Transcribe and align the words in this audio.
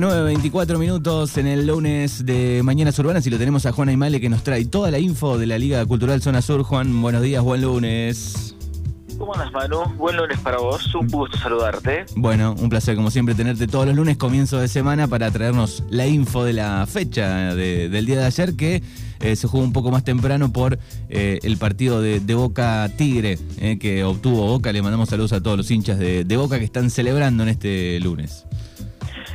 las 0.00 0.10
9.24 0.10 0.76
minutos 0.78 1.38
en 1.38 1.46
el 1.46 1.68
lunes 1.68 2.26
de 2.26 2.62
Mañanas 2.64 2.98
Urbanas 2.98 3.24
y 3.28 3.30
lo 3.30 3.38
tenemos 3.38 3.64
a 3.64 3.70
Juan 3.70 3.90
Aymale 3.90 4.20
que 4.20 4.28
nos 4.28 4.42
trae 4.42 4.64
toda 4.64 4.90
la 4.90 4.98
info 4.98 5.38
de 5.38 5.46
la 5.46 5.56
Liga 5.56 5.86
Cultural 5.86 6.20
Zona 6.20 6.42
Sur. 6.42 6.64
Juan, 6.64 7.00
buenos 7.00 7.22
días, 7.22 7.44
buen 7.44 7.62
lunes. 7.62 8.56
¿Cómo 9.18 9.34
andas, 9.34 9.52
Manu? 9.52 9.84
Buen 9.96 10.16
lunes 10.16 10.40
para 10.40 10.58
vos, 10.58 10.92
un 10.96 11.06
gusto 11.06 11.38
saludarte. 11.38 12.06
Bueno, 12.16 12.56
un 12.58 12.70
placer 12.70 12.96
como 12.96 13.12
siempre 13.12 13.36
tenerte 13.36 13.68
todos 13.68 13.86
los 13.86 13.94
lunes, 13.94 14.16
comienzo 14.16 14.58
de 14.58 14.66
semana, 14.66 15.06
para 15.06 15.30
traernos 15.30 15.84
la 15.90 16.08
info 16.08 16.42
de 16.44 16.54
la 16.54 16.86
fecha 16.86 17.54
del 17.54 18.06
día 18.06 18.18
de 18.18 18.24
ayer 18.24 18.56
que 18.56 18.82
eh, 19.20 19.36
se 19.36 19.46
jugó 19.46 19.62
un 19.62 19.72
poco 19.72 19.92
más 19.92 20.02
temprano 20.02 20.52
por 20.52 20.76
eh, 21.08 21.38
el 21.44 21.56
partido 21.56 22.00
de, 22.00 22.18
Boca 22.34 22.90
Tigre 22.96 23.38
eh, 23.60 23.78
que 23.78 24.02
obtuvo 24.02 24.44
Boca. 24.48 24.72
Le 24.72 24.82
mandamos 24.82 25.08
saludos 25.08 25.32
a 25.34 25.40
todos 25.40 25.56
los 25.56 25.70
hinchas 25.70 26.00
de, 26.00 26.24
de 26.24 26.36
Boca 26.36 26.58
que 26.58 26.64
están 26.64 26.90
celebrando 26.90 27.44
en 27.44 27.50
este 27.50 28.00
lunes. 28.00 28.44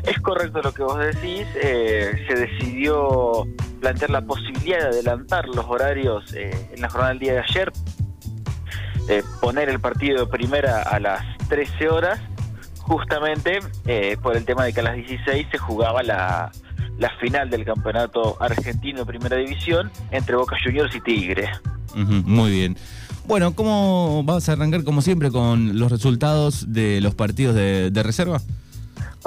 Es 0.04 0.20
correcto 0.20 0.62
lo 0.62 0.72
que 0.72 0.84
vos 0.84 0.98
decís. 0.98 1.46
se 1.62 2.36
decidió 2.36 3.46
plantear 3.80 4.10
la 4.10 4.22
posibilidad 4.22 4.80
de 4.80 4.88
adelantar 4.88 5.48
los 5.48 5.66
horarios 5.66 6.34
en 6.34 6.82
la 6.82 6.90
jornada 6.90 7.10
del 7.10 7.20
día 7.20 7.34
de 7.34 7.40
ayer 7.40 7.72
eh, 9.10 9.24
poner 9.42 9.70
el 9.70 9.80
partido 9.80 10.24
de 10.24 10.28
primera 10.28 10.84
a 10.84 11.00
las 11.00 11.24
13 11.48 11.90
horas, 11.90 12.20
justamente 12.78 13.58
eh, 13.88 14.18
por 14.22 14.38
el 14.38 14.46
tema 14.46 14.66
de 14.66 14.72
que 14.72 14.82
a 14.82 14.84
las 14.84 14.98
16 14.98 15.48
se 15.52 15.58
jugaba 15.58 16.04
la, 16.04 16.52
final 17.20 17.50
del 17.50 17.66
campeonato 17.66 18.38
argentino 18.40 19.00
de 19.00 19.06
primera 19.08 19.36
división 19.38 19.90
entre 20.12 20.36
Boca 20.36 20.58
Juniors 20.64 20.96
y 20.96 21.02
Tigre. 21.02 21.50
muy 21.96 22.52
bien. 22.52 22.78
Bueno, 23.26 23.56
¿cómo 23.56 24.22
vas 24.24 24.48
a 24.48 24.52
arrancar 24.52 24.84
como 24.84 25.02
siempre 25.02 25.32
con 25.32 25.80
los 25.80 25.92
resultados 25.92 26.72
de 26.72 27.02
los 27.02 27.16
partidos 27.16 27.56
de, 27.56 28.04
reserva? 28.04 28.42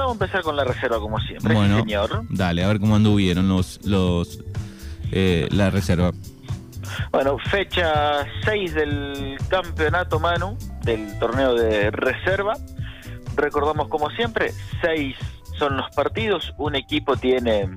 Vamos 0.02 0.20
a 0.20 0.24
empezar 0.24 0.43
con 0.43 0.57
la 0.57 0.65
reserva 0.65 0.99
como 0.99 1.21
siempre, 1.21 1.54
bueno, 1.54 1.79
señor. 1.79 2.24
Dale, 2.29 2.65
a 2.65 2.66
ver 2.66 2.80
cómo 2.80 2.96
anduvieron 2.96 3.49
los, 3.49 3.79
los 3.87 4.40
eh, 5.13 5.46
la 5.52 5.71
reserva. 5.71 6.10
Bueno, 7.13 7.38
fecha 7.38 8.26
6 8.45 8.74
del 8.74 9.38
campeonato 9.49 10.18
Manu, 10.18 10.59
del 10.82 11.16
torneo 11.21 11.54
de 11.54 11.93
reserva. 11.93 12.54
Recordamos 13.37 13.87
como 13.87 14.10
siempre, 14.10 14.52
6 14.80 15.15
son 15.57 15.76
los 15.76 15.88
partidos, 15.95 16.52
un 16.59 16.74
equipo 16.74 17.16
tiene, 17.16 17.71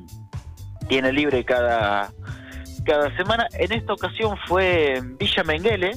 tiene 0.88 1.14
libre 1.14 1.46
cada, 1.46 2.12
cada 2.86 3.16
semana. 3.18 3.46
En 3.54 3.72
esta 3.72 3.94
ocasión 3.94 4.36
fue 4.48 5.00
Villa 5.20 5.44
Menguele. 5.44 5.92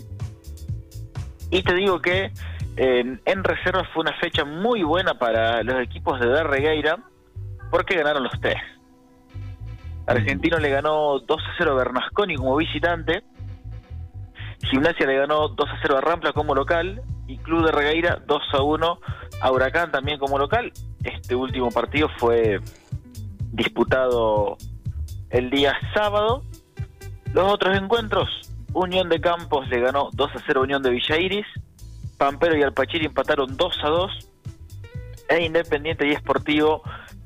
Y 1.50 1.62
te 1.62 1.74
digo 1.74 2.02
que 2.02 2.30
en, 2.78 3.20
en 3.24 3.42
reserva 3.42 3.82
fue 3.92 4.02
una 4.02 4.12
fecha 4.14 4.44
muy 4.44 4.84
buena 4.84 5.14
para 5.14 5.64
los 5.64 5.80
equipos 5.82 6.20
de 6.20 6.28
Darregueira 6.28 6.98
porque 7.72 7.96
ganaron 7.96 8.22
los 8.22 8.40
tres. 8.40 8.56
Argentino 10.06 10.58
le 10.58 10.70
ganó 10.70 11.18
2 11.18 11.38
a 11.38 11.54
0 11.58 11.72
a 11.72 11.74
Bernasconi 11.74 12.36
como 12.36 12.56
visitante. 12.56 13.24
Gimnasia 14.62 15.06
le 15.06 15.18
ganó 15.18 15.48
2 15.48 15.68
a 15.68 15.78
0 15.82 15.98
a 15.98 16.00
Rampla 16.00 16.32
como 16.32 16.54
local. 16.54 17.02
Y 17.26 17.36
Club 17.38 17.66
de 17.66 17.72
Regueira 17.72 18.22
2 18.26 18.42
a 18.54 18.62
1 18.62 19.00
a 19.42 19.52
Huracán 19.52 19.90
también 19.90 20.18
como 20.18 20.38
local. 20.38 20.72
Este 21.02 21.34
último 21.34 21.70
partido 21.70 22.08
fue 22.16 22.60
disputado 23.52 24.56
el 25.30 25.50
día 25.50 25.76
sábado. 25.92 26.42
Los 27.34 27.52
otros 27.52 27.76
encuentros, 27.76 28.54
Unión 28.72 29.08
de 29.08 29.20
Campos 29.20 29.68
le 29.68 29.80
ganó 29.80 30.10
2 30.12 30.30
a 30.36 30.42
0 30.46 30.60
a 30.60 30.62
Unión 30.62 30.82
de 30.82 30.90
Villa 30.90 31.18
Iris. 31.18 31.46
Pampero 32.19 32.56
y 32.56 32.62
Alpachiri 32.62 33.06
empataron 33.06 33.56
2 33.56 33.78
a 33.83 33.88
2. 33.88 34.30
E 35.30 35.42
Independiente 35.44 36.06
y 36.06 36.12
Esportivo 36.12 36.83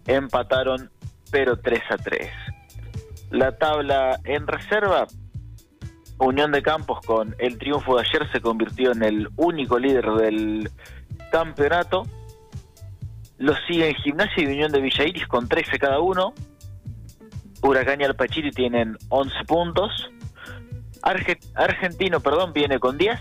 empataron 0.07 0.91
pero 1.31 1.57
3 1.57 1.81
a 1.91 1.97
3 1.97 2.31
la 3.33 3.57
tabla 3.57 4.21
en 4.25 4.47
reserva. 4.47 5.07
Unión 6.19 6.53
de 6.53 6.63
Campos 6.63 7.01
con 7.05 7.35
el 7.39 7.59
triunfo 7.59 7.97
de 7.97 8.03
ayer 8.03 8.31
se 8.31 8.41
convirtió 8.41 8.93
en 8.93 9.03
el 9.03 9.29
único 9.37 9.79
líder 9.79 10.05
del 10.13 10.71
campeonato. 11.33 12.05
Lo 13.39 13.55
siguen 13.67 13.95
Gimnasia 13.97 14.45
y 14.45 14.47
Unión 14.47 14.71
de 14.71 14.81
Villa 14.81 15.05
Iris 15.05 15.27
con 15.27 15.49
13 15.49 15.79
cada 15.79 15.99
uno. 15.99 16.33
Huracán 17.63 18.01
y 18.01 18.05
Alpachiri 18.05 18.53
tienen 18.53 18.97
11 19.09 19.35
puntos. 19.49 20.11
Argentino, 21.55 22.21
perdón, 22.21 22.53
viene 22.53 22.79
con 22.79 22.99
10. 22.99 23.19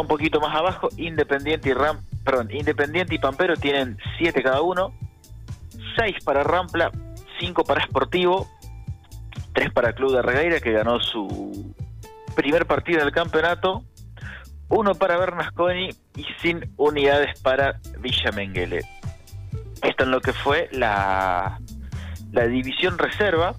Un 0.00 0.08
poquito 0.08 0.40
más 0.40 0.54
abajo, 0.54 0.88
Independiente 0.96 1.70
y 1.70 1.72
Ram, 1.72 2.00
perdón, 2.24 2.50
Independiente 2.50 3.14
y 3.14 3.18
Pampero 3.18 3.56
tienen 3.56 3.98
7 4.18 4.42
cada 4.42 4.62
uno. 4.62 4.92
6 5.96 6.16
para 6.24 6.42
Rampla, 6.42 6.90
5 7.38 7.64
para 7.64 7.84
Sportivo, 7.84 8.48
tres 9.52 9.72
para 9.72 9.92
Club 9.92 10.12
de 10.12 10.22
Regueira, 10.22 10.60
que 10.60 10.72
ganó 10.72 11.00
su 11.00 11.74
primer 12.34 12.66
partido 12.66 13.00
del 13.00 13.12
campeonato, 13.12 13.84
uno 14.68 14.94
para 14.94 15.16
Bernasconi 15.16 15.90
y 16.16 16.26
sin 16.42 16.72
unidades 16.76 17.40
para 17.40 17.80
Villa 18.00 18.32
Menguele. 18.32 18.82
Esto 19.82 20.04
en 20.04 20.10
lo 20.10 20.20
que 20.20 20.32
fue 20.32 20.68
la, 20.72 21.60
la 22.32 22.46
división 22.46 22.98
reserva, 22.98 23.54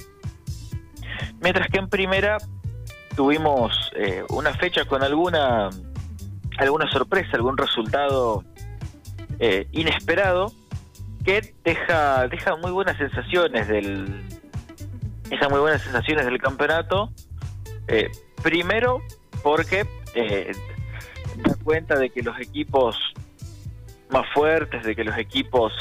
mientras 1.40 1.70
que 1.70 1.78
en 1.78 1.88
primera 1.88 2.38
tuvimos 3.16 3.92
eh, 3.96 4.24
una 4.30 4.54
fecha 4.54 4.86
con 4.86 5.04
alguna 5.04 5.70
alguna 6.58 6.90
sorpresa, 6.92 7.30
algún 7.34 7.58
resultado 7.58 8.44
eh, 9.40 9.68
inesperado 9.72 10.52
que 11.24 11.54
deja 11.64 12.28
deja 12.28 12.56
muy 12.56 12.72
buenas 12.72 12.98
sensaciones 12.98 13.68
del, 13.68 14.24
esas 15.32 15.50
muy 15.50 15.60
buenas 15.60 15.82
sensaciones 15.82 16.26
del 16.26 16.40
campeonato. 16.40 17.12
Eh, 17.88 18.10
primero, 18.42 19.02
porque 19.44 19.86
eh, 20.14 20.52
da 21.38 21.56
cuenta 21.64 21.98
de 21.98 22.10
que 22.10 22.22
los 22.22 22.40
equipos 22.40 22.98
más 24.10 24.26
fuertes, 24.34 24.84
de 24.84 24.96
que 24.96 25.04
los 25.04 25.18
equipos 25.18 25.74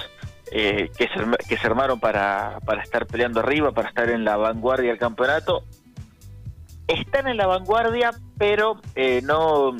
eh, 0.50 0.90
que, 0.96 1.08
se, 1.08 1.46
que 1.48 1.56
se 1.56 1.66
armaron 1.66 2.00
para, 2.00 2.58
para 2.64 2.82
estar 2.82 3.06
peleando 3.06 3.40
arriba, 3.40 3.72
para 3.72 3.88
estar 3.88 4.08
en 4.10 4.24
la 4.24 4.36
vanguardia 4.36 4.90
del 4.90 4.98
campeonato, 4.98 5.64
están 6.86 7.28
en 7.28 7.36
la 7.36 7.46
vanguardia, 7.46 8.12
pero 8.38 8.80
eh, 8.94 9.20
no, 9.22 9.76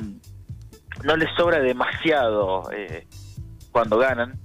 no 1.05 1.15
les 1.15 1.33
sobra 1.35 1.59
demasiado 1.59 2.63
cuando 3.71 3.97
ganan. 3.97 4.39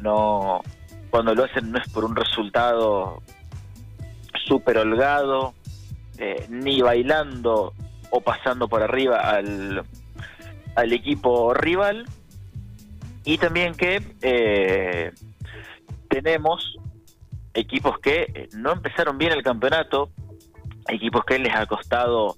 No, 0.00 0.62
cuando 1.10 1.34
lo 1.34 1.44
hacen 1.44 1.70
no 1.70 1.78
es 1.78 1.88
por 1.90 2.04
un 2.04 2.16
resultado 2.16 3.22
súper 4.46 4.78
holgado, 4.78 5.54
eh, 6.18 6.46
ni 6.48 6.80
bailando 6.82 7.72
o 8.10 8.20
pasando 8.20 8.68
por 8.68 8.82
arriba 8.82 9.18
al, 9.18 9.84
al 10.74 10.92
equipo 10.92 11.54
rival. 11.54 12.06
Y 13.24 13.38
también 13.38 13.74
que 13.74 14.02
eh, 14.22 15.12
tenemos 16.08 16.76
equipos 17.54 17.98
que 18.00 18.22
eh, 18.34 18.48
no 18.52 18.72
empezaron 18.72 19.16
bien 19.16 19.32
el 19.32 19.42
campeonato, 19.42 20.10
equipos 20.88 21.24
que 21.24 21.38
les 21.38 21.54
ha 21.54 21.66
costado 21.66 22.36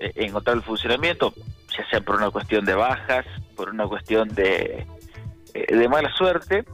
encontrar 0.00 0.56
el 0.56 0.62
funcionamiento, 0.62 1.34
ya 1.78 1.88
sea 1.90 2.00
por 2.00 2.16
una 2.16 2.30
cuestión 2.30 2.64
de 2.64 2.74
bajas, 2.74 3.24
por 3.56 3.70
una 3.70 3.86
cuestión 3.86 4.28
de, 4.28 4.86
de 5.54 5.88
mala 5.88 6.12
suerte, 6.14 6.64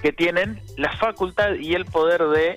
que 0.00 0.12
tienen 0.12 0.60
la 0.76 0.96
facultad 0.96 1.54
y 1.54 1.74
el 1.74 1.84
poder 1.84 2.22
de 2.28 2.56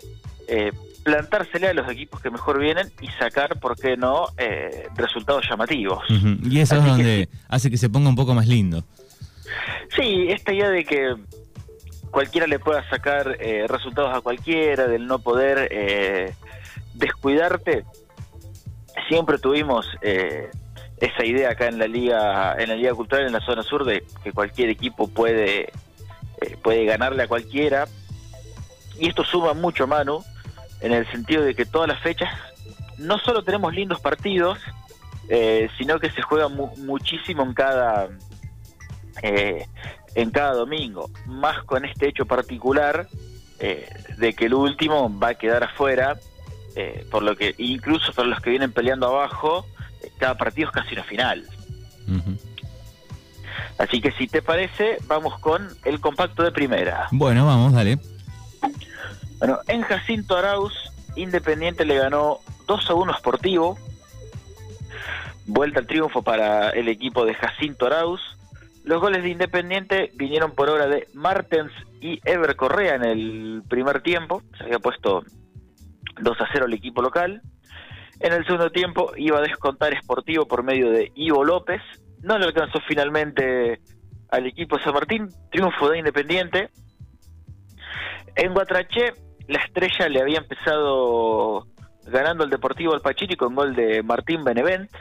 plantársele 1.05 1.67
a 1.67 1.73
los 1.75 1.87
equipos 1.89 2.19
que 2.19 2.31
mejor 2.31 2.59
vienen 2.59 2.91
y 2.99 3.07
sacar, 3.19 3.59
¿por 3.59 3.79
qué 3.79 3.95
no?, 3.95 4.25
eh, 4.37 4.87
resultados 4.95 5.45
llamativos. 5.47 6.03
Y 6.09 6.59
eso 6.59 6.77
es 6.77 6.83
donde 6.83 7.29
hace 7.47 7.69
que 7.69 7.77
se 7.77 7.89
ponga 7.89 8.09
un 8.09 8.15
poco 8.15 8.33
más 8.33 8.47
lindo. 8.47 8.83
Sí, 9.95 10.25
esta 10.29 10.51
idea 10.51 10.71
de 10.71 10.83
que 10.83 11.15
cualquiera 12.09 12.47
le 12.47 12.57
pueda 12.57 12.89
sacar 12.89 13.37
eh, 13.39 13.67
resultados 13.67 14.17
a 14.17 14.21
cualquiera, 14.21 14.87
del 14.87 15.05
no 15.05 15.19
poder 15.19 15.67
eh, 15.69 16.33
descuidarte, 16.95 17.85
siempre 19.07 19.37
tuvimos 19.37 19.85
esa 20.97 21.25
idea 21.25 21.51
acá 21.51 21.67
en 21.67 21.77
la 21.77 21.87
liga, 21.87 22.55
en 22.57 22.69
la 22.69 22.75
liga 22.75 22.93
cultural 22.93 23.25
en 23.25 23.33
la 23.33 23.41
zona 23.41 23.63
sur 23.63 23.85
de 23.85 24.03
que 24.23 24.31
cualquier 24.31 24.69
equipo 24.69 25.07
puede 25.07 25.71
puede 26.61 26.85
ganarle 26.85 27.23
a 27.23 27.27
cualquiera. 27.27 27.87
Y 28.99 29.09
esto 29.09 29.23
suma 29.23 29.53
mucho 29.53 29.87
mano 29.87 30.23
en 30.81 30.91
el 30.91 31.09
sentido 31.11 31.43
de 31.43 31.55
que 31.55 31.65
todas 31.65 31.87
las 31.87 32.01
fechas 32.01 32.29
no 32.97 33.17
solo 33.19 33.43
tenemos 33.43 33.73
lindos 33.73 33.99
partidos, 33.99 34.59
eh, 35.29 35.69
sino 35.77 35.99
que 35.99 36.11
se 36.11 36.21
juega 36.21 36.47
muchísimo 36.47 37.43
en 37.43 37.53
cada 37.53 38.09
eh, 39.21 39.65
en 40.13 40.31
cada 40.31 40.53
domingo, 40.53 41.09
más 41.25 41.63
con 41.63 41.83
este 41.83 42.07
hecho 42.07 42.25
particular 42.25 43.07
eh, 43.59 43.89
de 44.17 44.33
que 44.33 44.45
el 44.45 44.53
último 44.53 45.11
va 45.19 45.29
a 45.29 45.35
quedar 45.35 45.63
afuera, 45.63 46.17
por 47.09 47.23
lo 47.23 47.37
que 47.37 47.55
incluso 47.57 48.11
para 48.11 48.27
los 48.27 48.41
que 48.41 48.49
vienen 48.49 48.73
peleando 48.73 49.07
abajo, 49.07 49.65
cada 50.17 50.35
partido 50.35 50.69
es 50.69 50.73
casi 50.73 50.93
una 50.93 51.03
final. 51.03 51.45
Así 53.77 54.01
que 54.01 54.11
si 54.13 54.27
te 54.27 54.41
parece, 54.41 54.97
vamos 55.07 55.37
con 55.39 55.67
el 55.83 55.99
compacto 55.99 56.43
de 56.43 56.51
primera. 56.51 57.07
Bueno, 57.11 57.45
vamos, 57.45 57.73
dale. 57.73 57.99
Bueno, 59.39 59.59
en 59.67 59.81
Jacinto 59.81 60.37
Arauz, 60.37 60.73
Independiente 61.15 61.85
le 61.85 61.97
ganó 61.97 62.39
2 62.67 62.89
a 62.89 62.93
1 62.93 63.17
Sportivo. 63.17 63.77
Vuelta 65.45 65.79
al 65.79 65.87
triunfo 65.87 66.23
para 66.23 66.69
el 66.69 66.87
equipo 66.87 67.25
de 67.25 67.33
Jacinto 67.35 67.85
Arauz. 67.85 68.21
Los 68.83 69.01
goles 69.01 69.23
de 69.23 69.29
Independiente 69.29 70.11
vinieron 70.15 70.51
por 70.51 70.69
obra 70.69 70.87
de 70.87 71.07
Martens 71.13 71.71
y 72.01 72.19
Ever 72.23 72.55
Correa 72.55 72.95
en 72.95 73.03
el 73.03 73.63
primer 73.67 74.01
tiempo. 74.01 74.41
Se 74.57 74.63
había 74.63 74.79
puesto 74.79 75.23
2 76.21 76.41
a 76.41 76.47
0 76.51 76.65
el 76.65 76.73
equipo 76.73 77.01
local. 77.01 77.41
En 78.19 78.33
el 78.33 78.45
segundo 78.45 78.69
tiempo 78.69 79.11
iba 79.17 79.39
a 79.39 79.41
descontar 79.41 79.97
Sportivo 80.01 80.47
por 80.47 80.63
medio 80.63 80.89
de 80.89 81.11
Ivo 81.15 81.43
López. 81.43 81.81
No 82.21 82.37
le 82.37 82.45
alcanzó 82.45 82.79
finalmente 82.87 83.79
al 84.29 84.47
equipo 84.47 84.79
San 84.79 84.93
Martín. 84.93 85.29
Triunfo 85.51 85.89
de 85.89 85.99
Independiente. 85.99 86.69
En 88.35 88.53
Guatraché, 88.53 89.13
la 89.47 89.59
estrella 89.59 90.09
le 90.09 90.21
había 90.21 90.39
empezado 90.39 91.67
ganando 92.05 92.43
el 92.43 92.49
Deportivo 92.49 92.93
al 92.93 93.01
Pachiri 93.01 93.35
con 93.35 93.55
gol 93.55 93.75
de 93.75 94.03
Martín 94.03 94.43
Benevent. 94.43 94.91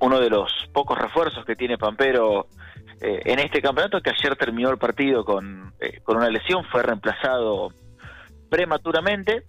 Uno 0.00 0.20
de 0.20 0.30
los 0.30 0.50
pocos 0.72 0.98
refuerzos 0.98 1.44
que 1.44 1.56
tiene 1.56 1.78
Pampero 1.78 2.48
eh, 3.00 3.22
en 3.24 3.38
este 3.38 3.60
campeonato, 3.60 4.00
que 4.00 4.10
ayer 4.10 4.36
terminó 4.36 4.70
el 4.70 4.78
partido 4.78 5.24
con, 5.24 5.72
eh, 5.80 6.00
con 6.02 6.16
una 6.16 6.28
lesión, 6.28 6.64
fue 6.64 6.82
reemplazado 6.82 7.72
prematuramente. 8.50 9.44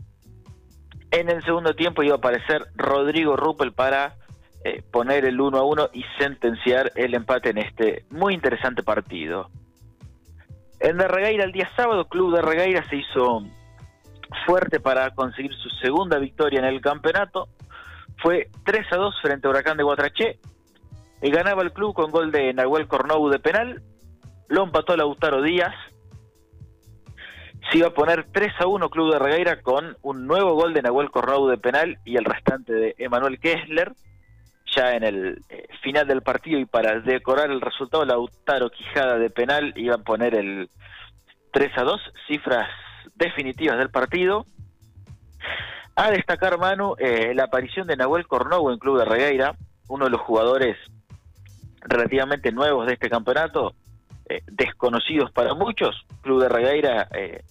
En 1.16 1.30
el 1.30 1.42
segundo 1.46 1.74
tiempo 1.74 2.04
iba 2.04 2.16
a 2.16 2.18
aparecer 2.18 2.68
Rodrigo 2.76 3.38
Ruppel 3.38 3.72
para 3.72 4.16
eh, 4.66 4.84
poner 4.92 5.24
el 5.24 5.40
1 5.40 5.58
a 5.58 5.64
1 5.64 5.90
y 5.94 6.04
sentenciar 6.20 6.92
el 6.96 7.14
empate 7.14 7.52
en 7.52 7.58
este 7.60 8.04
muy 8.10 8.34
interesante 8.34 8.84
partido. 8.84 9.50
En 10.82 10.98
de 10.98 11.08
Regueira 11.08 11.46
el 11.46 11.54
día 11.54 11.72
sábado, 11.78 12.10
Club 12.10 12.36
de 12.36 12.42
Regueira 12.42 12.84
se 12.90 12.98
hizo 12.98 13.44
fuerte 14.46 14.82
para 14.82 15.10
conseguir 15.12 15.54
su 15.54 15.70
segunda 15.82 16.20
victoria 16.20 16.60
en 16.60 16.66
el 16.66 16.82
campeonato. 16.82 17.48
Fue 18.22 18.50
3 18.66 18.86
a 18.92 18.98
2 18.98 19.16
frente 19.22 19.48
a 19.48 19.52
Huracán 19.52 19.78
de 19.78 19.84
Guatraché. 19.84 20.38
Y 21.22 21.32
ganaba 21.32 21.62
el 21.62 21.72
club 21.72 21.94
con 21.94 22.12
gol 22.12 22.34
de 22.34 22.54
Nahuel 22.54 22.90
Cornou 22.90 23.30
de 23.30 23.40
penal. 23.40 23.82
Lo 24.50 24.64
empató 24.66 24.98
Lautaro 24.98 25.42
Díaz 25.42 25.74
se 27.72 27.80
iba 27.80 27.88
a 27.88 27.94
poner 27.94 28.28
3 28.32 28.54
a 28.60 28.68
1 28.68 28.90
Club 28.90 29.14
de 29.14 29.20
Regueira 29.20 29.62
con 29.62 29.98
un 30.02 30.28
nuevo 30.28 30.54
gol 30.54 30.74
de 30.74 30.82
Nahuel 30.82 31.10
Corrado 31.10 31.48
de 31.48 31.58
penal 31.58 31.98
y 32.06 32.18
el 32.18 32.26
restante 32.26 32.74
de 32.74 32.96
Emanuel 32.98 33.40
Kessler. 33.40 33.94
Ya 34.76 34.96
en 34.96 35.04
el 35.04 35.42
eh, 35.50 35.68
final 35.82 36.08
del 36.08 36.22
partido 36.22 36.60
y 36.60 36.66
para 36.66 37.00
decorar 37.00 37.50
el 37.50 37.62
resultado, 37.62 38.04
Lautaro 38.06 38.70
Quijada 38.70 39.18
de 39.18 39.30
penal 39.30 39.74
iba 39.78 39.96
a 39.96 40.00
poner 40.00 40.36
el 40.36 40.70
3 41.52 41.78
a 41.78 41.84
2, 41.84 42.02
cifras 42.28 42.70
definitivas 43.16 43.78
del 43.78 43.90
partido. 43.90 44.46
A 45.96 46.12
destacar, 46.12 46.58
Manu, 46.58 46.96
eh, 47.00 47.34
la 47.34 47.46
aparición 47.46 47.88
de 47.88 47.96
Nahuel 47.96 48.28
Cornou 48.28 48.70
en 48.70 48.80
Club 48.80 49.00
de 49.00 49.06
Regueira, 49.06 49.56
uno 49.88 50.06
de 50.06 50.12
los 50.12 50.22
jugadores 50.22 50.76
relativamente 51.82 52.52
nuevos 52.52 52.86
de 52.88 52.94
este 52.94 53.10
campeonato, 53.10 53.74
eh, 54.27 54.42
desconocidos 54.48 55.31
para 55.31 55.54
muchos. 55.54 56.06
Club 56.22 56.42
de 56.42 56.50
Regueira 56.50 57.07
eh, 57.13 57.44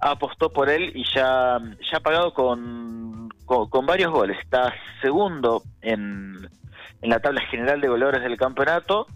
apostó 0.00 0.52
por 0.52 0.68
él 0.68 0.92
y 0.94 1.04
ya, 1.14 1.58
ya 1.90 1.96
ha 1.96 2.00
pagado 2.00 2.32
con, 2.34 3.28
con, 3.46 3.86
varios 3.86 4.12
goles. 4.12 4.38
Está 4.38 4.74
segundo 5.00 5.62
en, 5.80 6.36
en 7.00 7.10
la 7.10 7.20
tabla 7.20 7.40
general 7.42 7.80
de 7.80 7.88
goleadores 7.88 8.22
del 8.22 8.36
campeonato. 8.36 9.06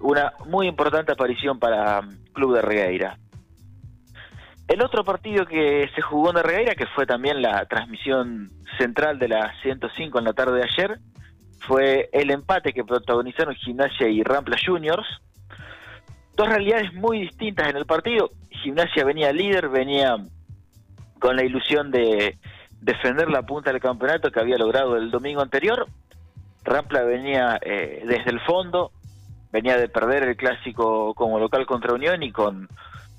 Una 0.00 0.32
muy 0.46 0.66
importante 0.66 1.12
aparición 1.12 1.58
para 1.58 2.02
Club 2.32 2.56
de 2.56 2.62
Regueira. 2.62 3.18
El 4.68 4.82
otro 4.82 5.02
partido 5.02 5.46
que 5.46 5.90
se 5.94 6.00
jugó 6.00 6.30
en 6.30 6.44
Regueira, 6.44 6.76
que 6.76 6.86
fue 6.86 7.04
también 7.04 7.42
la 7.42 7.64
transmisión 7.66 8.50
central 8.78 9.18
de 9.18 9.28
la 9.28 9.52
105 9.62 10.18
en 10.18 10.24
la 10.24 10.32
tarde 10.32 10.58
de 10.58 10.64
ayer, 10.64 10.98
fue 11.66 12.08
el 12.12 12.30
empate 12.30 12.72
que 12.72 12.84
protagonizaron 12.84 13.54
Gimnasia 13.56 14.08
y 14.08 14.22
Rampla 14.22 14.56
Juniors 14.64 15.06
dos 16.36 16.48
realidades 16.48 16.92
muy 16.94 17.20
distintas 17.20 17.68
en 17.68 17.76
el 17.76 17.86
partido. 17.86 18.30
Gimnasia 18.50 19.04
venía 19.04 19.32
líder, 19.32 19.68
venía 19.68 20.16
con 21.18 21.36
la 21.36 21.44
ilusión 21.44 21.90
de 21.90 22.38
defender 22.80 23.28
la 23.28 23.42
punta 23.42 23.70
del 23.72 23.80
campeonato 23.80 24.30
que 24.30 24.40
había 24.40 24.56
logrado 24.56 24.96
el 24.96 25.10
domingo 25.10 25.42
anterior. 25.42 25.86
Rampla 26.64 27.02
venía 27.02 27.58
eh, 27.62 28.02
desde 28.06 28.30
el 28.30 28.40
fondo, 28.40 28.92
venía 29.52 29.76
de 29.76 29.88
perder 29.88 30.24
el 30.24 30.36
clásico 30.36 31.14
como 31.14 31.38
local 31.38 31.66
contra 31.66 31.94
Unión 31.94 32.22
y 32.22 32.32
con 32.32 32.68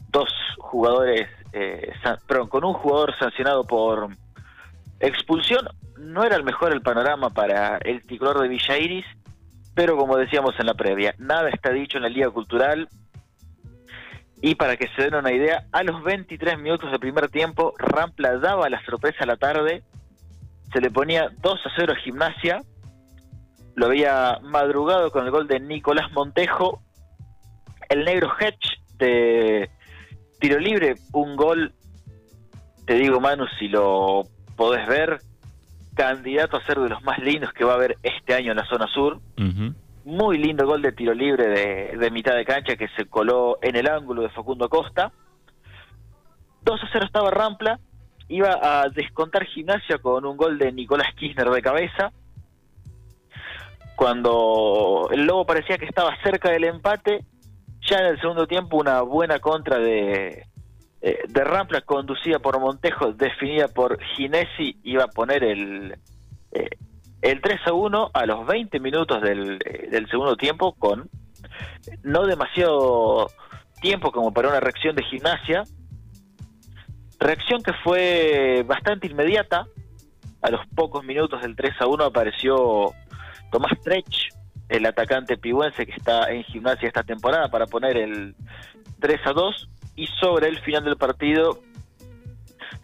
dos 0.09 0.29
jugadores, 0.57 1.29
eh, 1.53 1.93
perdón, 2.27 2.49
con 2.49 2.63
un 2.63 2.73
jugador 2.73 3.17
sancionado 3.17 3.65
por 3.65 4.09
expulsión. 4.99 5.67
No 5.97 6.23
era 6.23 6.35
el 6.35 6.43
mejor 6.43 6.71
el 6.71 6.81
panorama 6.81 7.29
para 7.29 7.77
el 7.77 8.03
tricolor 8.03 8.41
de 8.41 8.47
Villa 8.47 8.77
Iris, 8.77 9.05
pero 9.73 9.97
como 9.97 10.17
decíamos 10.17 10.55
en 10.59 10.65
la 10.65 10.73
previa, 10.73 11.15
nada 11.17 11.49
está 11.49 11.71
dicho 11.71 11.97
en 11.97 12.03
la 12.03 12.09
Liga 12.09 12.29
Cultural, 12.29 12.89
y 14.41 14.55
para 14.55 14.75
que 14.75 14.87
se 14.95 15.03
den 15.03 15.15
una 15.15 15.31
idea, 15.31 15.65
a 15.71 15.83
los 15.83 16.03
23 16.03 16.57
minutos 16.57 16.89
del 16.89 16.99
primer 16.99 17.29
tiempo, 17.29 17.73
Rampla 17.77 18.37
daba 18.37 18.69
la 18.69 18.83
sorpresa 18.83 19.23
a 19.23 19.27
la 19.27 19.37
tarde, 19.37 19.83
se 20.73 20.81
le 20.81 20.89
ponía 20.89 21.29
2 21.41 21.59
a 21.65 21.69
0 21.75 21.93
a 21.93 22.01
Gimnasia, 22.01 22.61
lo 23.75 23.85
había 23.85 24.39
madrugado 24.41 25.11
con 25.11 25.25
el 25.25 25.31
gol 25.31 25.47
de 25.47 25.59
Nicolás 25.59 26.11
Montejo, 26.11 26.81
el 27.89 28.03
negro 28.03 28.31
Hedge 28.39 28.81
de 28.97 29.69
tiro 30.39 30.59
libre, 30.59 30.95
un 31.13 31.35
gol, 31.35 31.73
te 32.85 32.95
digo 32.95 33.19
Manu, 33.19 33.45
si 33.59 33.67
lo 33.67 34.23
podés 34.55 34.87
ver, 34.87 35.19
candidato 35.95 36.57
a 36.57 36.65
ser 36.65 36.79
de 36.79 36.89
los 36.89 37.01
más 37.03 37.19
lindos 37.19 37.51
que 37.53 37.63
va 37.63 37.73
a 37.73 37.75
haber 37.75 37.97
este 38.03 38.33
año 38.33 38.51
en 38.51 38.57
la 38.57 38.65
zona 38.65 38.87
sur. 38.87 39.19
Muy 40.03 40.37
lindo 40.37 40.65
gol 40.65 40.81
de 40.81 40.91
tiro 40.93 41.13
libre 41.13 41.47
de, 41.97 42.11
mitad 42.11 42.35
de 42.35 42.45
cancha 42.45 42.75
que 42.75 42.87
se 42.95 43.05
coló 43.05 43.59
en 43.61 43.75
el 43.75 43.87
ángulo 43.87 44.23
de 44.23 44.29
Facundo 44.29 44.67
Costa. 44.69 45.11
2 46.63 46.83
a 46.83 46.89
0 46.91 47.05
estaba 47.05 47.29
Rampla. 47.29 47.79
Iba 48.27 48.59
a 48.61 48.89
descontar 48.89 49.45
gimnasia 49.45 49.97
con 49.97 50.25
un 50.25 50.37
gol 50.37 50.57
de 50.57 50.71
Nicolás 50.71 51.13
Kirchner 51.15 51.49
de 51.49 51.61
cabeza. 51.61 52.11
Cuando 53.95 55.09
el 55.11 55.25
Lobo 55.25 55.45
parecía 55.45 55.77
que 55.77 55.85
estaba 55.85 56.15
cerca 56.23 56.49
del 56.49 56.63
empate, 56.63 57.23
ya 57.81 57.97
en 57.99 58.05
el 58.05 58.21
segundo 58.21 58.47
tiempo 58.47 58.77
una 58.77 59.01
buena 59.01 59.39
contra 59.39 59.77
de, 59.77 60.47
eh, 61.01 61.19
de 61.27 61.43
Rampla 61.43 61.81
conducida 61.81 62.39
por 62.39 62.59
Montejo, 62.59 63.13
definida 63.13 63.67
por 63.67 63.99
Ginesi, 64.15 64.77
iba 64.83 65.05
a 65.05 65.07
poner 65.07 65.43
el, 65.43 65.97
eh, 66.51 66.69
el 67.21 67.41
3 67.41 67.59
a 67.67 67.73
1 67.73 68.11
a 68.13 68.25
los 68.25 68.45
20 68.45 68.79
minutos 68.79 69.21
del, 69.21 69.57
del 69.57 70.07
segundo 70.09 70.35
tiempo 70.35 70.73
con 70.73 71.09
no 72.03 72.25
demasiado 72.25 73.27
tiempo 73.81 74.11
como 74.11 74.31
para 74.31 74.49
una 74.49 74.59
reacción 74.59 74.95
de 74.95 75.03
gimnasia. 75.03 75.63
Reacción 77.19 77.61
que 77.61 77.73
fue 77.83 78.63
bastante 78.65 79.07
inmediata. 79.07 79.65
A 80.41 80.49
los 80.49 80.65
pocos 80.75 81.03
minutos 81.03 81.41
del 81.41 81.55
3 81.55 81.81
a 81.81 81.87
1 81.87 82.03
apareció 82.03 82.93
Tomás 83.51 83.79
Trech, 83.83 84.29
el 84.69 84.85
atacante 84.87 85.37
pibuense 85.37 85.85
que 85.85 85.91
está 85.91 86.31
en 86.31 86.43
gimnasia 86.45 86.87
esta 86.87 87.03
temporada, 87.03 87.49
para 87.49 87.67
poner 87.67 87.97
el 87.97 88.35
3 88.99 89.19
a 89.25 89.33
2. 89.33 89.69
Y 89.95 90.07
sobre 90.19 90.47
el 90.47 90.59
final 90.61 90.83
del 90.83 90.97
partido, 90.97 91.59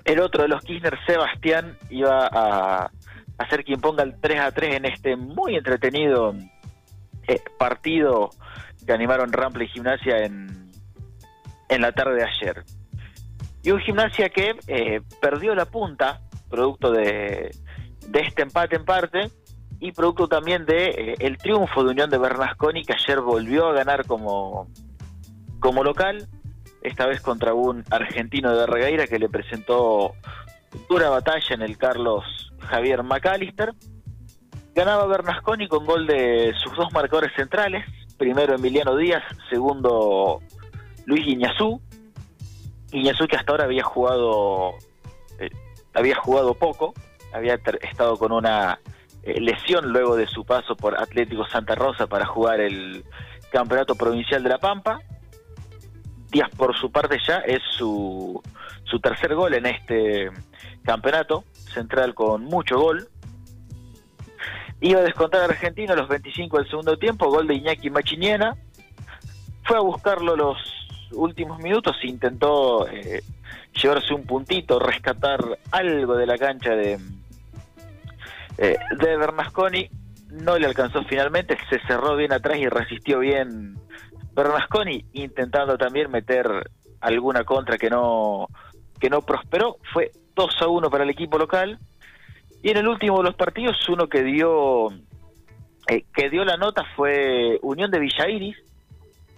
el 0.06 0.20
otro 0.20 0.44
de 0.44 0.50
los 0.50 0.62
Kirchner, 0.64 0.98
Sebastián, 1.06 1.78
iba 1.90 2.28
a 2.32 2.92
a 3.38 3.48
ser 3.50 3.64
quien 3.64 3.80
ponga 3.80 4.04
el 4.04 4.20
3 4.20 4.40
a 4.40 4.52
3 4.52 4.76
en 4.78 4.86
este 4.86 5.16
muy 5.16 5.56
entretenido 5.56 6.34
eh, 7.28 7.42
partido 7.58 8.30
que 8.86 8.94
animaron 8.94 9.32
Rampla 9.32 9.64
y 9.64 9.68
Gimnasia 9.68 10.20
en, 10.20 10.72
en 11.70 11.82
la 11.82 11.92
tarde 11.92 12.16
de 12.16 12.24
ayer. 12.24 12.64
Y 13.64 13.72
un 13.72 13.80
Gimnasia 13.80 14.30
que 14.30 14.56
eh, 14.68 15.02
perdió 15.22 15.54
la 15.54 15.66
punta, 15.66 16.22
producto 16.50 16.92
de, 16.92 17.52
de, 18.08 18.20
este 18.22 18.44
empate 18.44 18.78
en 18.78 18.86
parte, 18.86 19.30
y 19.80 19.92
producto 19.92 20.28
también 20.28 20.66
de 20.66 20.88
eh, 20.88 21.16
el 21.20 21.38
triunfo 21.38 21.84
de 21.84 21.92
Unión 21.92 22.10
de 22.10 22.18
Bernasconi, 22.18 22.84
que 22.84 22.94
ayer 22.94 23.20
volvió 23.20 23.68
a 23.68 23.74
ganar 23.74 24.06
como, 24.08 24.68
como 25.60 25.84
local, 25.84 26.28
esta 26.88 27.06
vez 27.06 27.22
contra 27.22 27.54
un 27.54 27.84
argentino 27.90 28.56
de 28.56 28.66
Regueira 28.66 29.08
que 29.08 29.20
le 29.20 29.30
presentó 29.30 30.14
dura 30.90 31.10
batalla 31.10 31.56
en 31.56 31.62
el 31.62 31.78
Carlos 31.78 32.24
Javier 32.60 33.04
McAllister. 33.04 33.74
Ganaba 34.74 35.06
Bernasconi 35.08 35.68
con 35.68 35.86
gol 35.86 36.06
de 36.06 36.54
sus 36.64 36.76
dos 36.76 36.92
marcadores 36.94 37.32
centrales, 37.36 37.84
primero 38.18 38.56
Emiliano 38.56 38.96
Díaz, 38.96 39.24
segundo 39.50 40.42
Luis 41.06 41.26
Guiñazú. 41.26 41.82
Guiñazú 42.92 43.28
que 43.28 43.36
hasta 43.36 43.52
ahora 43.52 43.66
había 43.66 43.84
jugado 43.84 44.76
eh, 45.40 45.50
había 45.94 46.16
jugado 46.16 46.54
poco, 46.54 46.94
había 47.34 47.60
estado 47.82 48.18
con 48.18 48.32
una 48.32 48.80
eh, 49.24 49.42
lesión 49.42 49.92
luego 49.92 50.16
de 50.16 50.28
su 50.28 50.46
paso 50.46 50.76
por 50.76 51.02
Atlético 51.02 51.46
Santa 51.48 51.76
Rosa 51.76 52.08
para 52.08 52.26
jugar 52.26 52.62
el 52.62 53.04
Campeonato 53.52 53.96
Provincial 53.96 54.44
de 54.44 54.50
La 54.50 54.60
Pampa. 54.60 55.00
Díaz 56.32 56.50
por 56.56 56.76
su 56.76 56.92
parte 56.92 57.18
ya 57.26 57.38
es 57.40 57.62
su, 57.78 58.42
su 58.84 59.00
tercer 59.00 59.34
gol 59.36 59.54
en 59.54 59.66
este 59.66 60.30
campeonato, 60.84 61.44
central 61.74 62.14
con 62.14 62.44
mucho 62.46 62.80
gol. 62.80 63.08
Iba 64.80 65.00
a 65.00 65.04
descontar 65.04 65.42
a 65.42 65.46
Argentino 65.46 65.96
los 65.96 66.08
25 66.08 66.58
del 66.58 66.70
segundo 66.70 66.98
tiempo, 66.98 67.30
gol 67.30 67.48
de 67.48 67.56
Iñaki 67.56 67.90
Machiniena. 67.90 68.56
Fue 69.64 69.78
a 69.78 69.82
buscarlo 69.82 70.36
los 70.36 70.58
últimos 71.12 71.60
minutos, 71.60 71.96
intentó 72.04 72.88
eh, 72.88 73.24
llevarse 73.74 74.14
un 74.14 74.24
puntito, 74.24 74.80
rescatar 74.80 75.40
algo 75.72 76.16
de 76.16 76.26
la 76.26 76.38
cancha 76.38 76.72
de, 76.72 77.00
eh, 78.58 78.78
de 79.00 79.18
Bernasconi. 79.18 79.90
No 80.30 80.58
le 80.58 80.68
alcanzó 80.68 81.04
finalmente, 81.06 81.58
se 81.70 81.80
cerró 81.88 82.16
bien 82.16 82.34
atrás 82.34 82.58
y 82.58 82.68
resistió 82.68 83.20
bien 83.20 83.78
Bernasconi, 84.38 85.04
intentando 85.14 85.80
también 85.80 86.12
meter 86.12 86.70
alguna 87.02 87.44
contra 87.44 87.76
que 87.80 87.90
no, 87.90 88.48
que 89.00 89.10
no 89.10 89.24
prosperó. 89.24 89.78
Fue 89.92 90.12
2 90.36 90.62
a 90.62 90.68
1 90.68 90.90
para 90.92 91.04
el 91.04 91.10
equipo 91.10 91.40
local. 91.40 91.80
Y 92.62 92.70
en 92.70 92.78
el 92.78 92.88
último 92.88 93.18
de 93.18 93.24
los 93.24 93.36
partidos, 93.36 93.76
uno 93.90 94.08
que 94.08 94.22
dio, 94.22 94.90
eh, 95.88 96.06
que 96.14 96.30
dio 96.30 96.46
la 96.46 96.56
nota 96.56 96.86
fue 96.96 97.58
Unión 97.64 97.90
de 97.90 98.00
Villairis, 98.00 98.58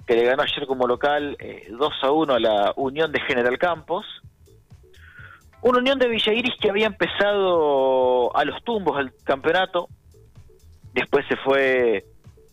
que 0.06 0.16
le 0.16 0.26
ganó 0.26 0.44
ayer 0.44 0.68
como 0.68 0.86
local 0.86 1.38
2 1.40 1.40
eh, 1.40 2.06
a 2.06 2.12
1 2.12 2.34
a 2.34 2.40
la 2.40 2.74
Unión 2.76 3.10
de 3.14 3.22
General 3.22 3.58
Campos. 3.58 4.06
Una 5.62 5.80
Unión 5.80 5.98
de 5.98 6.10
Villairis 6.10 6.56
que 6.60 6.70
había 6.70 6.88
empezado 6.88 8.36
a 8.36 8.44
los 8.44 8.62
tumbos 8.66 9.00
el 9.00 9.14
campeonato, 9.24 9.88
después 10.94 11.26
se 11.28 11.38
fue, 11.38 12.04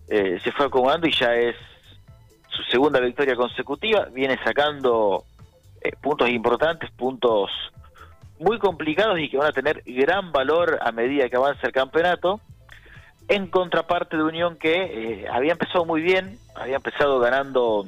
eh, 0.08 0.38
se 0.44 0.52
fue 0.52 0.66
acomodando 0.66 1.08
y 1.08 1.12
ya 1.12 1.34
es 1.34 1.56
su 2.56 2.62
segunda 2.64 3.00
victoria 3.00 3.36
consecutiva, 3.36 4.06
viene 4.12 4.38
sacando 4.44 5.24
puntos 6.00 6.28
importantes, 6.30 6.90
puntos 6.90 7.50
muy 8.38 8.58
complicados 8.58 9.18
y 9.18 9.28
que 9.28 9.36
van 9.36 9.48
a 9.48 9.52
tener 9.52 9.82
gran 9.86 10.32
valor 10.32 10.78
a 10.82 10.92
medida 10.92 11.28
que 11.28 11.36
avance 11.36 11.66
el 11.66 11.72
campeonato 11.72 12.40
en 13.28 13.48
contraparte 13.48 14.16
de 14.16 14.22
Unión 14.22 14.56
que 14.56 15.22
eh, 15.22 15.28
había 15.28 15.52
empezado 15.52 15.84
muy 15.84 16.00
bien, 16.00 16.38
había 16.54 16.76
empezado 16.76 17.18
ganando 17.18 17.86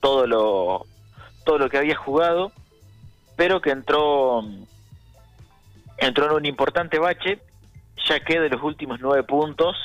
todo 0.00 0.26
lo 0.26 0.86
todo 1.44 1.58
lo 1.58 1.68
que 1.68 1.78
había 1.78 1.96
jugado, 1.96 2.52
pero 3.36 3.60
que 3.60 3.70
entró 3.70 4.42
entró 5.98 6.26
en 6.26 6.32
un 6.32 6.46
importante 6.46 6.98
bache, 6.98 7.38
ya 8.08 8.20
que 8.20 8.40
de 8.40 8.48
los 8.48 8.62
últimos 8.62 9.00
nueve 9.00 9.22
puntos 9.22 9.76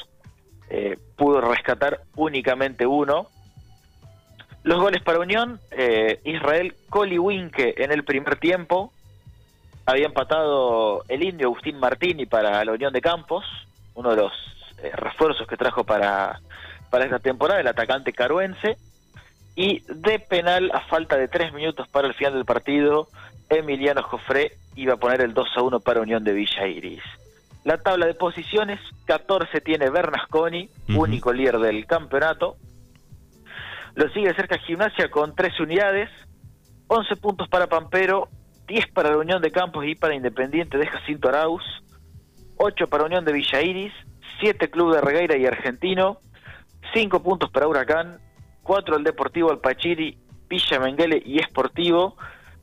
eh, 0.70 0.98
pudo 1.15 1.41
rescatar 1.41 2.01
únicamente 2.15 2.86
uno. 2.86 3.27
Los 4.68 4.82
goles 4.82 5.02
para 5.02 5.20
Unión, 5.20 5.62
eh, 5.72 6.20
Israel 6.26 6.76
Coliwinke 6.90 7.74
en 7.78 7.94
el 7.94 8.04
primer 8.04 8.36
tiempo, 8.36 8.92
había 9.86 10.08
empatado 10.08 11.06
el 11.08 11.24
indio 11.24 11.48
Agustín 11.48 11.80
Martini 11.80 12.26
para 12.26 12.66
la 12.66 12.74
Unión 12.74 12.92
de 12.92 13.00
Campos, 13.00 13.46
uno 13.96 14.10
de 14.10 14.18
los 14.18 14.34
eh, 14.84 14.92
refuerzos 14.94 15.48
que 15.48 15.56
trajo 15.56 15.86
para, 15.86 16.42
para 16.90 17.06
esta 17.06 17.20
temporada, 17.20 17.62
el 17.62 17.68
atacante 17.68 18.12
caruense. 18.12 18.76
Y 19.56 19.84
de 19.88 20.20
penal, 20.20 20.70
a 20.74 20.82
falta 20.82 21.16
de 21.16 21.30
tres 21.30 21.54
minutos 21.54 21.88
para 21.88 22.10
el 22.10 22.14
final 22.14 22.34
del 22.34 22.44
partido, 22.44 23.08
Emiliano 23.50 24.04
Jofré 24.04 24.52
iba 24.76 24.96
a 24.96 24.98
poner 24.98 25.22
el 25.22 25.34
2 25.34 25.48
a 25.56 25.62
1 25.62 25.80
para 25.80 26.02
Unión 26.02 26.26
de 26.26 26.34
Villa 26.34 26.68
Iris. 26.68 27.04
La 27.64 27.78
tabla 27.78 28.06
de 28.06 28.16
posiciones, 28.16 28.82
14 29.06 29.62
tiene 29.62 29.90
Bernasconi, 29.90 30.70
único 30.90 31.32
líder 31.32 31.60
del 31.60 31.86
campeonato. 31.86 32.58
Lo 33.98 34.08
sigue 34.10 34.32
cerca 34.36 34.60
Gimnasia 34.60 35.10
con 35.10 35.34
13 35.34 35.63
unidades, 35.63 36.12
11 36.86 37.16
puntos 37.16 37.50
para 37.50 37.66
Pampero, 37.66 38.30
10 38.68 38.92
para 38.94 39.10
la 39.10 39.18
Unión 39.18 39.42
de 39.42 39.50
Campos 39.50 39.84
y 39.88 39.96
para 39.96 40.13
Independiente 40.13 40.77
de 40.77 40.86
Jacinto 40.86 41.30
Arauz, 41.30 41.63
8 42.58 42.88
para 42.89 43.06
Unión 43.06 43.25
de 43.25 43.34
Villa 43.34 43.60
Iris, 43.60 43.92
7 44.39 44.70
Club 44.70 44.94
de 44.94 45.01
Regueira 45.01 45.36
y 45.36 45.48
Argentino, 45.48 46.20
5 46.94 47.24
puntos 47.24 47.50
para 47.50 47.68
Huracán, 47.68 48.20
4 48.62 48.98
el 48.98 49.04
Deportivo 49.04 49.50
Alpachiri, 49.50 50.16
Villa 50.48 50.80
Menguele 50.80 51.24
y 51.25 51.39
Esportivo, 51.39 52.18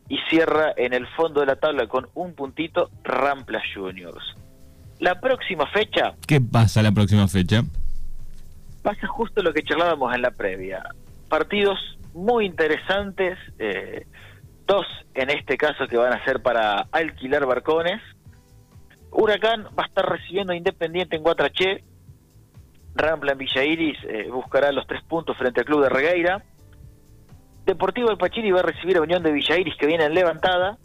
y 0.08 0.18
cierra 0.30 0.72
en 0.76 0.92
el 0.92 1.08
fondo 1.16 1.40
de 1.40 1.46
la 1.46 1.56
tabla 1.56 1.88
con 1.88 2.06
un 2.14 2.34
puntito 2.34 2.90
Rampla 3.02 3.60
Juniors. 3.74 4.36
La 5.00 5.20
próxima 5.20 5.66
fecha... 5.66 6.14
¿Qué 6.28 6.40
pasa 6.40 6.80
la 6.80 6.92
próxima 6.92 7.26
fecha? 7.26 7.64
Pasa 8.84 9.08
justo 9.08 9.42
lo 9.42 9.52
que 9.52 9.64
charlábamos 9.64 10.14
en 10.14 10.22
la 10.22 10.30
previa. 10.30 10.84
Partidos 11.34 11.80
muy 12.12 12.46
interesantes, 12.46 13.36
eh, 13.58 14.06
dos 14.68 14.86
en 15.14 15.30
este 15.30 15.56
caso 15.56 15.88
que 15.88 15.96
van 15.96 16.12
a 16.12 16.24
ser 16.24 16.40
para 16.42 16.86
alquilar 16.92 17.44
barcones, 17.44 18.00
Huracán 19.10 19.64
va 19.76 19.82
a 19.82 19.86
estar 19.86 20.08
recibiendo 20.08 20.52
Independiente 20.52 21.16
en 21.16 21.24
Guatraché. 21.24 21.82
Rampla 22.94 23.32
en 23.32 23.38
Villa 23.38 23.64
Iris 23.64 23.98
eh, 24.04 24.28
buscará 24.30 24.70
los 24.70 24.86
tres 24.86 25.02
puntos 25.02 25.36
frente 25.36 25.58
al 25.58 25.66
club 25.66 25.82
de 25.82 25.88
Regueira. 25.88 26.44
Deportivo 27.66 28.10
El 28.10 28.16
Pachiri 28.16 28.52
va 28.52 28.60
a 28.60 28.62
recibir 28.62 28.98
a 28.98 29.00
Unión 29.00 29.24
de 29.24 29.32
Villa 29.32 29.58
Iris 29.58 29.74
que 29.76 29.88
viene 29.88 30.04
en 30.04 30.14
levantada. 30.14 30.78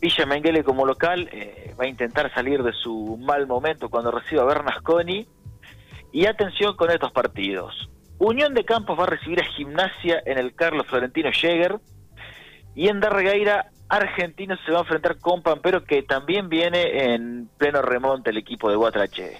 Villa 0.00 0.26
Menguele 0.26 0.64
como 0.64 0.84
local 0.84 1.28
eh, 1.30 1.72
va 1.78 1.84
a 1.84 1.86
intentar 1.86 2.34
salir 2.34 2.60
de 2.64 2.72
su 2.72 3.16
mal 3.18 3.46
momento 3.46 3.88
cuando 3.88 4.10
reciba 4.10 4.42
a 4.42 4.46
Bernasconi. 4.46 5.28
Y 6.10 6.26
atención 6.26 6.74
con 6.74 6.90
estos 6.90 7.12
partidos. 7.12 7.88
Unión 8.18 8.54
de 8.54 8.64
Campos 8.64 8.98
va 8.98 9.04
a 9.04 9.08
recibir 9.08 9.40
a 9.40 9.44
Gimnasia 9.44 10.22
en 10.24 10.38
el 10.38 10.54
Carlos 10.54 10.86
Florentino 10.88 11.30
Jäger. 11.32 11.78
Y 12.74 12.88
en 12.88 13.00
Darregueira 13.00 13.70
Argentino 13.88 14.56
se 14.64 14.72
va 14.72 14.78
a 14.78 14.82
enfrentar 14.82 15.18
con 15.18 15.42
Pampero, 15.42 15.84
que 15.84 16.02
también 16.02 16.48
viene 16.48 17.14
en 17.14 17.48
pleno 17.58 17.82
remonte 17.82 18.30
el 18.30 18.36
equipo 18.36 18.68
de 18.70 18.76
Guatrache. 18.76 19.38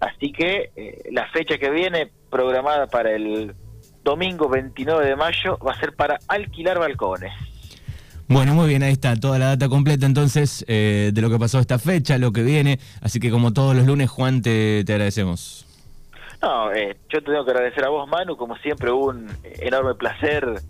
Así 0.00 0.32
que 0.32 0.70
eh, 0.76 1.08
la 1.12 1.26
fecha 1.30 1.58
que 1.58 1.70
viene, 1.70 2.10
programada 2.30 2.86
para 2.86 3.12
el 3.12 3.54
domingo 4.02 4.48
29 4.48 5.06
de 5.06 5.16
mayo, 5.16 5.58
va 5.58 5.72
a 5.72 5.80
ser 5.80 5.94
para 5.94 6.18
alquilar 6.28 6.78
balcones. 6.78 7.32
Bueno, 8.28 8.54
muy 8.54 8.68
bien, 8.68 8.82
ahí 8.82 8.92
está 8.92 9.14
toda 9.16 9.38
la 9.38 9.46
data 9.46 9.68
completa 9.68 10.04
entonces 10.04 10.64
eh, 10.66 11.12
de 11.14 11.20
lo 11.20 11.30
que 11.30 11.38
pasó 11.38 11.60
esta 11.60 11.78
fecha, 11.78 12.18
lo 12.18 12.32
que 12.32 12.42
viene. 12.42 12.80
Así 13.00 13.20
que 13.20 13.30
como 13.30 13.52
todos 13.52 13.76
los 13.76 13.86
lunes, 13.86 14.10
Juan, 14.10 14.42
te, 14.42 14.80
agradecemos. 14.80 15.65
No, 16.46 16.72
eh, 16.72 16.96
yo 17.08 17.18
te 17.20 17.32
tengo 17.32 17.44
que 17.44 17.50
agradecer 17.50 17.84
a 17.84 17.88
vos, 17.88 18.08
Manu, 18.08 18.36
como 18.36 18.56
siempre, 18.58 18.92
un 18.92 19.28
enorme 19.58 19.96
placer 19.96 20.62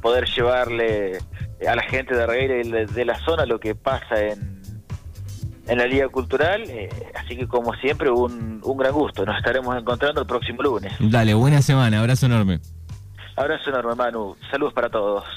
poder 0.00 0.26
llevarle 0.26 1.18
a 1.66 1.74
la 1.74 1.82
gente 1.82 2.14
de 2.14 2.24
Regueira 2.24 2.60
y 2.60 2.86
de, 2.86 3.04
la 3.04 3.18
zona 3.20 3.44
lo 3.44 3.58
que 3.58 3.74
pasa 3.74 4.20
en, 4.20 4.62
en 5.66 5.78
la 5.78 5.86
Liga 5.86 6.08
Cultural. 6.08 6.62
Eh, 6.68 6.88
así 7.16 7.36
que, 7.36 7.48
como 7.48 7.74
siempre, 7.74 8.10
un, 8.10 8.60
un 8.62 8.76
gran 8.76 8.92
gusto. 8.92 9.24
Nos 9.24 9.36
estaremos 9.38 9.76
encontrando 9.76 10.20
el 10.20 10.26
próximo 10.28 10.62
lunes. 10.62 10.92
Dale, 11.00 11.34
buena 11.34 11.62
semana. 11.62 11.98
Abrazo 11.98 12.26
enorme. 12.26 12.60
Abrazo 13.34 13.70
enorme, 13.70 13.96
Manu. 13.96 14.36
Saludos 14.52 14.72
para 14.72 14.88
todos. 14.88 15.24